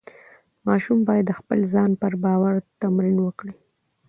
[0.67, 3.53] ماشوم باید د خپل ځان پر باور تمرین وکړي.